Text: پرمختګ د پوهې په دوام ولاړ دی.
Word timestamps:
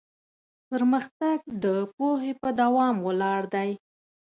پرمختګ 0.69 1.37
د 1.63 1.65
پوهې 1.95 2.31
په 2.41 2.49
دوام 2.61 2.95
ولاړ 3.07 3.41
دی. 3.53 3.71